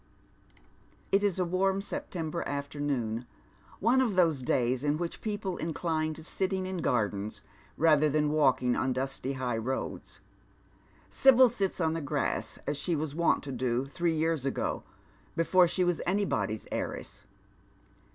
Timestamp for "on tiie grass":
11.79-12.57